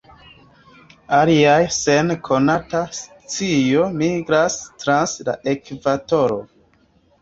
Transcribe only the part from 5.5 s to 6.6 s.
Ekvatoro.